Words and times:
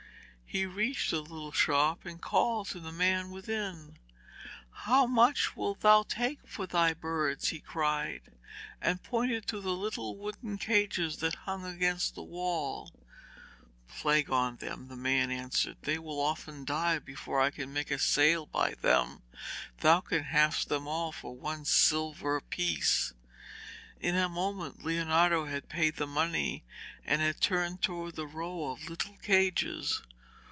He 0.53 0.65
reached 0.65 1.11
the 1.11 1.21
little 1.21 1.53
shop 1.53 2.03
and 2.05 2.21
called 2.21 2.67
to 2.71 2.81
the 2.81 2.91
man 2.91 3.29
within. 3.31 3.97
'How 4.69 5.05
much 5.07 5.55
wilt 5.55 5.79
thou 5.79 6.03
take 6.03 6.45
for 6.45 6.67
thy 6.67 6.93
birds?' 6.93 7.47
he 7.47 7.61
cried, 7.61 8.33
and 8.81 9.01
pointed 9.01 9.47
to 9.47 9.61
the 9.61 9.71
little 9.73 10.17
wooden 10.17 10.57
cages 10.57 11.19
that 11.19 11.35
hung 11.47 11.63
against 11.63 12.15
the 12.15 12.21
wall. 12.23 12.91
'Plague 13.87 14.29
on 14.29 14.57
them,' 14.57 14.89
answered 15.31 15.77
the 15.83 15.87
man, 15.87 15.93
'they 15.93 15.99
will 15.99 16.19
often 16.19 16.65
die 16.65 16.99
before 16.99 17.39
I 17.39 17.49
can 17.49 17.71
make 17.71 17.89
a 17.89 17.97
sale 17.97 18.45
by 18.45 18.73
them. 18.73 19.21
Thou 19.79 20.01
canst 20.01 20.27
have 20.31 20.65
them 20.67 20.85
all 20.85 21.13
for 21.13 21.33
one 21.33 21.63
silver 21.63 22.41
piece.' 22.41 23.13
In 24.01 24.17
a 24.17 24.27
moment 24.27 24.83
Leonardo 24.83 25.45
had 25.45 25.69
paid 25.69 25.95
the 25.95 26.05
money 26.07 26.65
and 27.05 27.21
had 27.21 27.39
turned 27.39 27.81
towards 27.81 28.17
the 28.17 28.27
row 28.27 28.71
of 28.71 28.89
little 28.89 29.15
cages. 29.21 30.01